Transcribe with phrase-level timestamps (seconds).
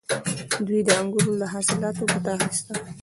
[0.67, 2.73] دوی د انګورو له حاصلاتو ګټه اخیسته